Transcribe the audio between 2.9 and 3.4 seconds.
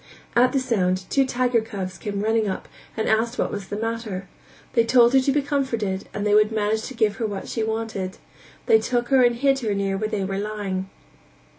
and asked